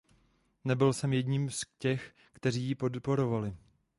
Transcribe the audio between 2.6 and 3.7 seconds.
ji podporovali.